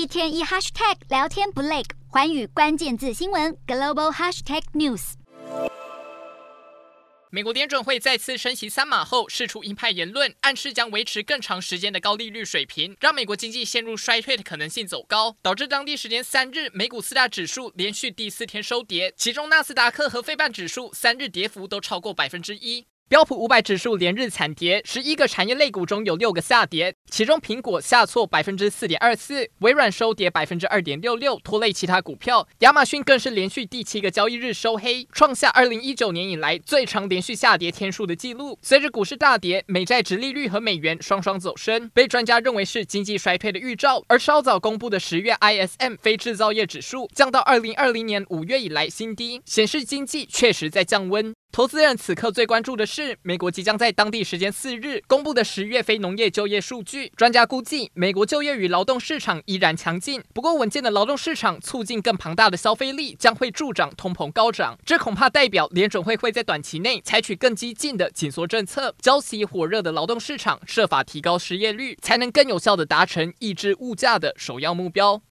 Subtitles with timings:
[0.00, 5.12] 一天一 hashtag 聊天不累，寰宇关键字新闻 global hashtag news。
[7.28, 22.86] 美国联准会再次升息三码后，释出鹰派言论，暗示将维持更长时间的高利率水平，让美国经济陷入衰退的可能性走高，导致当地时间三日，美股四大指数连续第四天收跌，其中纳斯达克和费半指数三日跌幅都超过百分之一。
[23.10, 32.46] 标普五百指数连日惨跌，十一个产业类股中有六个下跌，其中苹果下挫百分之四点二四，微软收跌百分之二点六六，拖累其他股票。
[32.60, 38.56] 亚马逊更是连续第七个交易日收黑，创下二零一九年以来最长连续下跌天数的记录。
[38.62, 44.04] 随着股市大跌，美债殖利率和美元双双走升，被专家认为是经济衰退的预兆。
[44.06, 51.34] 而稍早公布的十月 ISM 非制造业指数降到二零二零年五月以来新低，显示经济确实在降温。
[51.52, 57.12] 投资人此刻最关注的是，美国即将在当地时间四日公布的十月非农业就业数据。
[57.16, 64.78] 专家估计，美国就业与劳动市场依然强劲，不过稳健的劳动市场促进更庞大的消费力，将会助长通膨高涨。
[64.86, 75.20] 这恐怕代表联准会会在短期内采取更激进的紧缩政策，浇熄火热的劳动市场，设法提高失业率，才能更有效地达成抑制物价的首要目标。